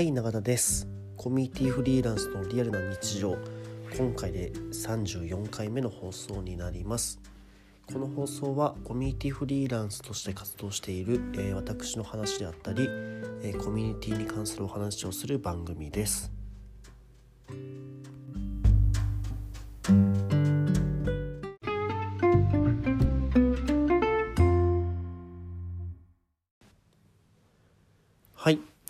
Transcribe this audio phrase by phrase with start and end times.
[0.00, 0.88] はい永田です。
[1.18, 3.36] コミュニティフリーランスのリアルな日常。
[3.98, 7.20] 今回で34回目の放送になります。
[7.92, 12.84] この放送はコミュニティフリーランスとして活動している、えー、私の話であったり、
[13.42, 16.32] えー、コミュニティに関するお話をする番組です。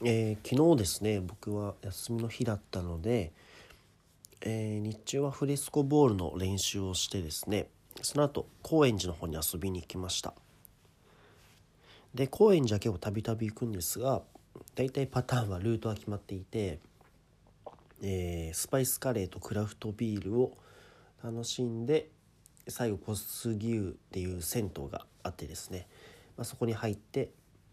[0.02, 3.32] えー、昨日ですね僕は休みの日だったので、
[4.40, 7.66] えー、日中はフレスコボールの練習をしてですね
[8.00, 10.32] その後高円寺の方に遊びに行きました。
[12.14, 14.22] で高円寺は結構たびたび行くんですが
[14.74, 16.78] 大体パターンはルートは決まっていて、
[18.02, 20.52] えー、スパイスカレーとクラフトビールを
[21.22, 22.08] 楽しんで
[22.66, 25.86] 最後小杉湯っていう銭湯があってですね、
[26.36, 27.30] まあ、そこに入って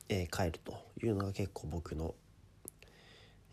[0.09, 2.15] えー、帰るというのが結構僕の、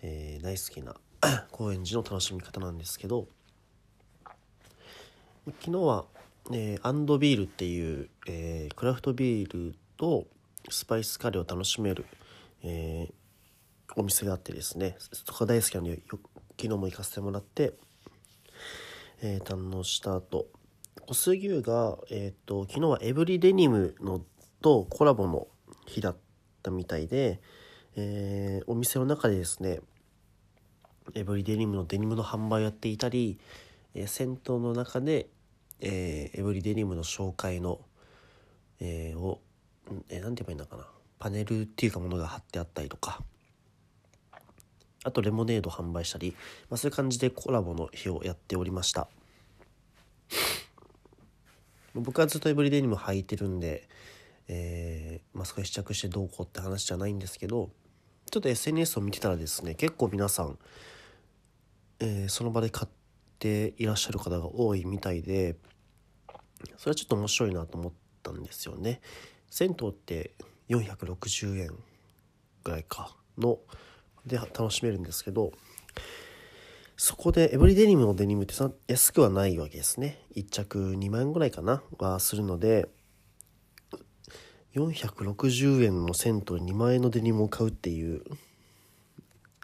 [0.03, 0.95] えー、大好きな
[1.51, 3.27] 高円寺の楽しみ方なんですけど
[5.61, 6.05] 昨日は、
[6.53, 10.27] えー、アンドビールっていう、え、クラフトビールと
[10.71, 12.07] スパイスカレーを楽しめる、
[12.63, 13.11] え、
[13.97, 16.23] お店があってですねそこが大好きなので昨
[16.63, 17.75] 日も行かせてもらって、
[19.21, 20.47] え、堪能した後
[21.07, 24.23] 小杉湯が、えーと、昨日はエブリデニムの
[24.63, 25.49] とコラボの
[25.87, 26.17] 日だっ
[26.65, 27.41] ったみたいで、
[27.97, 29.81] えー、お店の中でですね
[31.15, 33.39] エブリデニムのデニムの販売をやっていたり、
[33.95, 35.27] えー、銭湯の中で、
[35.81, 37.81] えー、エブリデニムの紹介の、
[38.81, 39.41] えー、を、
[40.09, 40.87] えー、なんて言えばいいのかな
[41.19, 43.21] パネルっていうかものが貼ってあったりとか
[45.05, 46.35] あとレモネード販売したり、
[46.71, 49.07] まあ、そういう感じでコラボの日をやっておりました。
[51.95, 53.87] 僕はずっとエブリデニム履いてるんで、
[54.49, 57.71] えー、まあ、そこで試着してどうこうって話じゃないんですけど
[58.31, 60.59] ちょっと SNS を見てたらですね結構皆さん、
[62.01, 62.89] えー、その場で買っ
[63.39, 65.57] ていらっしゃる方が多いみたいで
[66.77, 69.01] それはちょっと面白いなと思ったんですよね。
[69.51, 70.33] 銭湯って
[70.69, 71.71] 460円
[72.65, 73.59] ぐらいかの
[74.27, 75.53] で楽しめるんですけど
[76.97, 78.55] そこでエブリデニムのデニムって
[78.89, 82.89] 安くはないわけですね1着2万円ぐらいかなはするので
[84.75, 88.23] 460円の銭湯2万円のデニムを買うっていう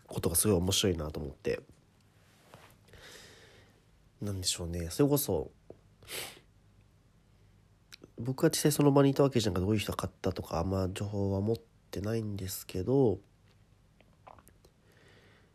[0.07, 1.61] ことがすごい面白いなと思って
[4.23, 5.51] なんでしょうねそれこそ
[8.19, 11.57] 僕は実際その場にいたわけじゃんかどういう人が買ったとかあんま情報は持っ
[11.91, 13.19] てないんですけど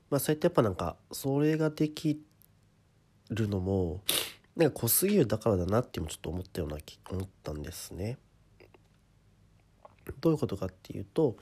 [0.10, 2.20] まあそうやってやっぱなんかそれができ
[3.30, 4.02] るのも
[4.56, 6.78] なんか濃すぎるだからだなってもちょっと思ったような
[7.12, 8.18] 思ったんですね。
[10.22, 11.38] どういうことかっていうと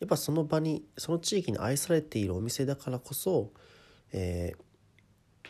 [0.00, 3.52] やっぱその場にその地域に愛されているお店だからこそ、
[4.12, 5.48] えー、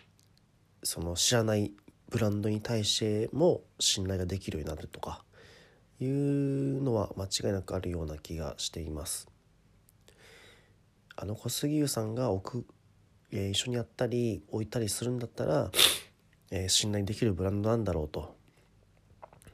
[0.82, 1.72] その知らない
[2.08, 5.22] ブランドに対しても信頼ができるようになるとか
[6.00, 9.28] いうのは間違いなくあるような気がしています。
[11.16, 12.66] あの小杉湯さんが置く、
[13.32, 15.70] えー、一緒にやったり置いたりするんだったら、
[16.52, 18.36] えー、信頼できるブランドなんだろうと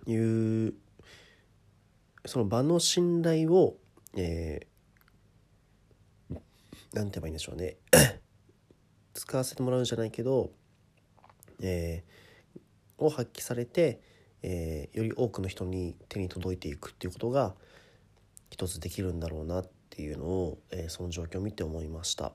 [0.07, 0.75] いう
[2.27, 3.77] その場の信頼を、
[4.17, 6.41] えー、て
[6.93, 7.77] 言えばいいんでしょうね
[9.15, 10.53] 使わせてもらうんじゃないけど、
[11.61, 14.01] えー、を発揮されて、
[14.43, 17.55] えー、より多くの人に手に届いていくっていうことが
[18.51, 22.33] 一つできるんだろうなっていうのを、えー、その状況を見て思いました。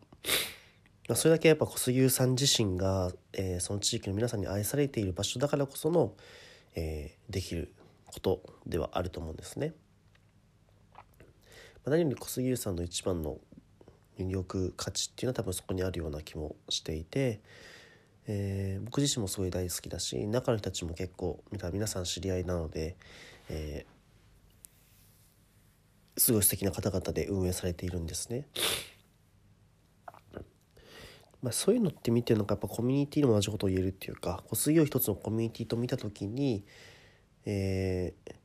[1.07, 6.13] ま、それだけやっぱ小杉さん自身が、えー、その地域の皆さんに愛されている場所だからこその、
[6.75, 7.73] えー、できる
[8.11, 9.73] ことではあると思うんですね。
[11.85, 13.37] ま、何より小杉湯さんの一番の
[14.17, 17.41] 魅力価値っていうのは多分そこにあるような気もしていて、
[18.27, 22.97] えー、僕自身もすごい大好きだし中の人たちも結構皆さん知り合いなので、
[23.49, 28.47] えー、すごい素敵な方々で運営されているんですね。
[31.41, 36.65] まあ、そういうのって見てるのがやっぱコミュニティの同じことを言えるっていうか小杉を一つのコミュニティと見た時に
[37.45, 38.35] えー、ま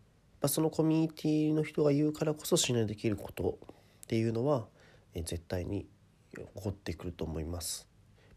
[0.42, 3.58] あ、そのコミュニティの人が言うからこそ信頼できること
[4.04, 4.66] っていうのは、
[5.14, 5.86] えー、絶対に
[6.32, 7.86] 起こってくると思います。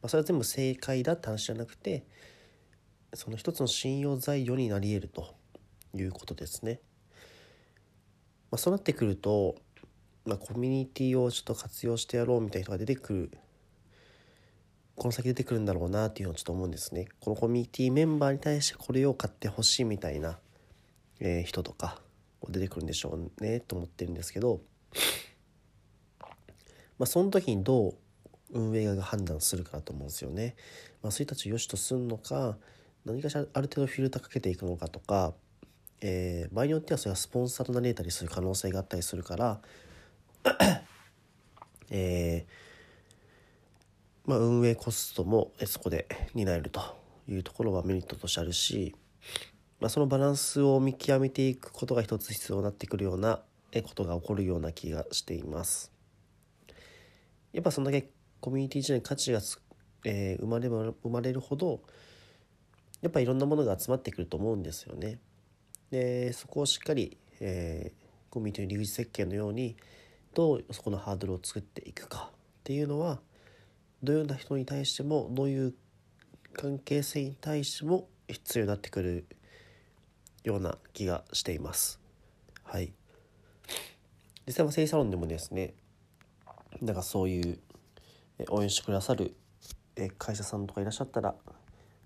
[0.02, 2.06] まあ、それは全部正解だって話じゃなくて
[3.14, 5.36] その一つの信用材料になり得ると
[5.96, 6.80] いうことですね。
[8.52, 9.56] まあ、そうなってくると、
[10.26, 13.32] まあ、コミュニティをちょっと活用してやろうみたいな人が出てくる
[14.96, 17.08] この先出てくるんだろうなっていうのをちょっと思うんですね。
[17.20, 20.40] このコミュニティメンバーに対してこれを買ってほしいみたいな
[21.20, 22.02] えー、人とか
[22.50, 24.62] 出てくるんでしょうねと思ってるんですけど、
[27.00, 27.96] まあ、その時にどう
[28.52, 30.56] 運営側が判断するからと思うんですよね。
[31.02, 32.58] まあ、そういう人たちを良しとするのか
[33.06, 35.34] 何かしらある程度フィルターかけていくのかとか、
[36.02, 39.62] えー、場合によってはそれがスポンサーとなれたりする可能性があったりするから
[41.90, 46.82] えー、まあ、運営コストもそこで担えると
[47.30, 48.96] いうところはメリットとしてあるし、
[49.80, 53.42] まあ、そのバランスを見極めていくことが一つ必要になってくるような
[53.84, 55.92] ことが起こるような気がしています。
[57.54, 58.10] やっぱそんだけ
[58.40, 59.42] コミュニティ自体に価値が
[60.06, 61.82] えー、生まれ生まれるほど
[63.02, 65.20] やっぱいろんなものが集まってくると思うんですよね。
[65.92, 69.76] でそこをしっかり、えー、コミュニティの入り口設計のように
[70.34, 73.20] どうそこのハードルを作っていくかっていうのは
[74.02, 75.74] どのような人に対してもどういう
[76.54, 79.26] 関係性に対しても必要になってくる
[80.48, 82.00] ような気がしています。
[82.64, 82.94] はい。
[84.46, 85.74] 実際は生サロンでもですね
[86.82, 87.60] なんかそういう
[88.50, 89.36] 応援してくださる
[90.18, 91.36] 会社さんとかいらっしゃったら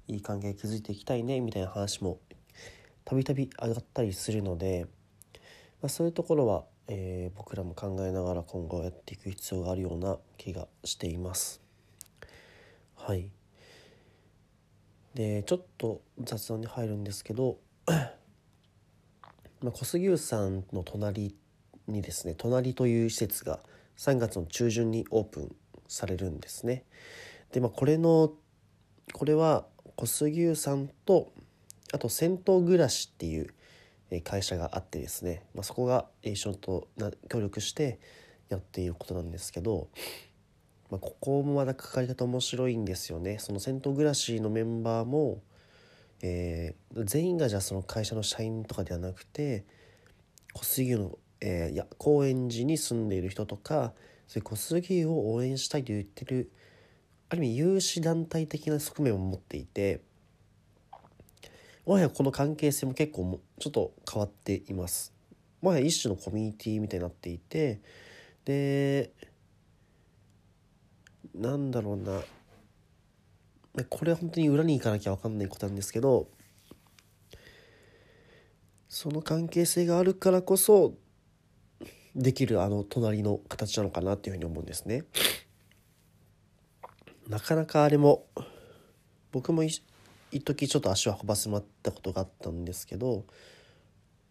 [0.08, 2.20] いい関係築いていきたいねみたいな話も
[3.06, 4.88] たびたび上がったりするので、
[5.82, 11.62] まあ、そういうところはえー、僕らも考えながら今後やっていく必要があるような気がしています。
[12.98, 13.32] はい
[15.14, 17.58] でちょっと雑談に入るんですけど
[19.62, 21.36] ま、小杉湯さんの隣
[21.88, 23.60] にですね隣という施設が
[23.98, 25.56] 3月の中旬にオープン
[25.88, 26.86] されるんですね。
[27.52, 28.34] でまあこれの
[29.14, 29.66] これは
[29.96, 31.32] 小杉湯さんと
[31.94, 33.54] あと銭湯暮らしっていう
[34.24, 36.88] 会社があってですね、まあ、そこが一緒と
[37.30, 38.00] 協力して
[38.50, 39.88] やっていることなんですけど、
[40.90, 43.38] まあ、ここもまだかかり方面白いんですよね。
[43.40, 45.42] その銭湯暮らしのメンバーも、
[46.22, 49.66] えー、全員がじゃあその会社の社員とかではなくて
[50.54, 53.94] 小杉湯の、えー、いや高円寺に住んでいる人とか
[54.28, 56.52] そういう小杉湯を応援したいと言ってる
[57.30, 60.02] ある意味有志団体的な側面を持っていて。
[61.86, 65.14] もはやこの関係性も結構もちょっと変わっています。
[65.62, 67.82] もはや一種のコミュニティみたいになっていて
[68.46, 69.12] で
[71.36, 72.22] なんだろうな
[73.90, 76.28] これは本当に裏に行かなきゃ分かんないことなんですけど
[78.90, 80.94] その関係性があるからこそ
[82.14, 85.06] できるあの隣の形なのかなっていうふうに思うんですね。
[87.30, 88.26] なかなかあれも
[89.32, 89.82] 僕も一
[90.32, 93.24] 時ちょっと足を運ばせてもらったことがあったんですけど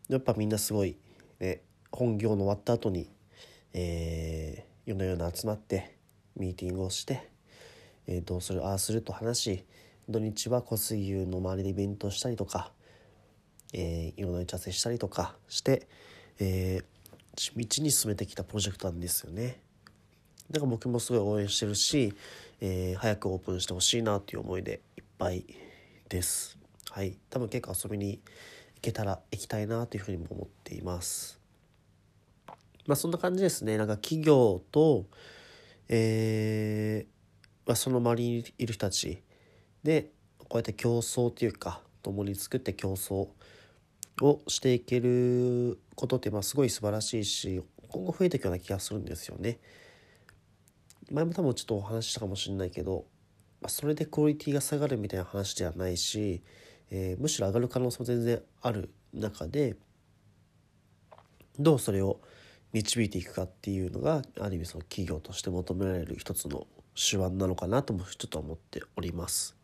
[0.08, 0.98] やっぱみんなすごい
[1.38, 3.10] ね本業の終わった後に、
[3.72, 5.96] えー、夜な夜な集まって
[6.36, 7.29] ミーティングをして、
[8.06, 9.64] えー、どうするああすると話し
[10.08, 12.72] 土日は小杉湯の周りでイベントしたりとか、
[13.72, 15.86] えー、いろんな打ち合わせしたりとかして、
[16.40, 19.60] えー、道に進めてきたプロジェクトなんですよね。
[20.50, 22.12] だから僕もすごい応援してるし、
[22.60, 25.44] えー、早くオープンしてほしいなっていう思いでいっぱい
[26.08, 26.58] です。
[26.90, 28.20] はい、多分結構遊びに行
[28.82, 31.38] けたら行きたいなというふうにも思っています。
[32.86, 33.76] まあそんな感じですね。
[33.76, 35.06] なんか企業と、
[35.88, 37.19] えー、
[37.66, 39.22] まあ、その周りにいる人たち
[39.82, 43.28] でこうやって競争というか共に作って競争
[44.22, 49.58] をしていけることってまあすごい素晴らしいし今後増えていくような気がするんですよね。
[51.10, 53.04] 前も多分ちょっとお話ししたかもしれないけど
[53.60, 56.42] まあ、それでクオリティが下がるみたいな話ではないし、
[56.90, 59.76] えー、むしろ上がる可能性も全然ある中で
[61.58, 62.20] どうそれを
[62.72, 66.66] 導いていくかっていうのがある意味その企業として求められる一つの
[67.00, 69.56] 手腕なのかなともちょっと思っております。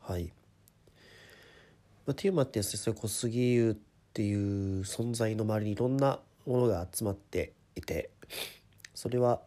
[0.00, 0.24] はい。
[0.24, 0.30] ま
[2.08, 3.74] あ、っていうのもあってですね小杉湯っ
[4.12, 8.10] ていう存在の周りにいろんなものが集まっていて
[8.94, 9.40] それは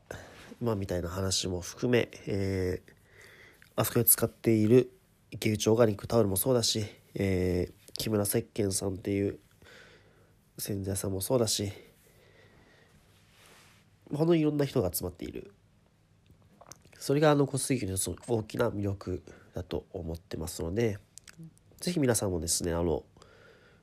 [0.62, 2.92] 今みたいな話も含め、えー、
[3.76, 4.90] あそこで使っている
[5.32, 9.40] 池内オーガニックタオルもそうだし、えー、木村石鹸さんっていう
[10.58, 11.74] 洗剤さんもそうだし
[14.14, 15.52] ほんとにいろんな人が集まっている
[17.04, 20.98] それがあの小杉の大きな魅力だと思ってますので
[21.82, 23.04] 是非皆さんもですねあの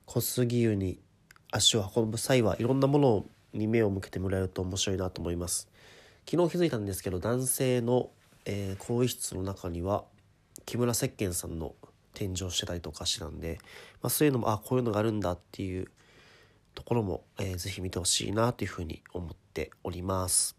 [0.06, 0.98] 小杉湯に
[1.52, 5.68] 足を運ぶ際はいろんなものに目を向けてもらえると面白いなと思います
[6.26, 8.08] 昨日気づいたんですけど男性の
[8.46, 10.04] え、更衣室の中には
[10.64, 11.74] 木村石鹸さんの
[12.14, 13.58] 展示をしてたりとかしてたんで、
[14.00, 15.88] まあ、そういうのもあこういうのがあるんだっていう
[16.74, 20.56] ところも、えー、ぜひ見てほしいなというふうに思っております。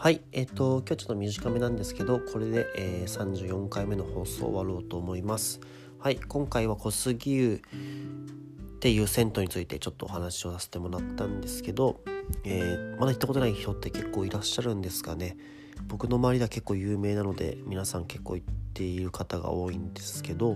[0.00, 5.58] はいえっ、ー、と今日ちょっと短めなんですけどこれで、えー、34回目の放送終わろうと思います。
[5.98, 12.00] はい今回は小杉湯っていう銭湯についてちょっとお話をさせてもらったんですけど、
[12.44, 15.36] えー、まだ行ったことない人って結構いらっしゃるんですかね。
[15.88, 20.54] 僕の周りでは結構有名なので皆さん結構行っている方が多いんですけど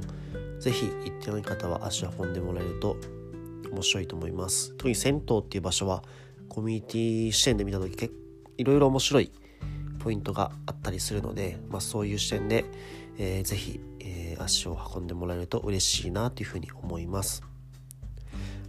[0.60, 2.96] 是非行ってない方は足を運んでもらえると
[3.72, 4.72] 面白いと思います。
[4.76, 6.04] 特に銭湯っていう場所は
[6.48, 8.21] コミュニティ視点で見た時結
[8.62, 9.32] いろいろ面白い
[9.98, 12.64] ポイントがあったりするので、まあ、そういう視点で、
[13.18, 17.42] えー、ぜひ、えー、足を運んでもらえると嬉しいなというふうに思います。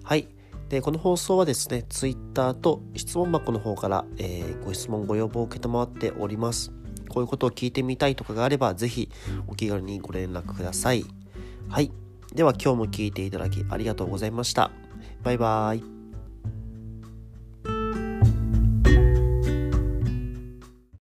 [0.03, 0.27] はい。
[0.69, 6.71] で、この放送はですね、Twitter と質問箱の方から、えー、ご質問、ご要望を受け止まっております。
[7.09, 9.09] こういうことを聞いてみたいとかがあれば、ぜひ
[9.47, 11.05] お気軽にご連絡ください。
[11.69, 11.91] はい。
[12.33, 14.71] では今日も聞いていただきありがとうございました。
[15.21, 16.02] バイバーイ。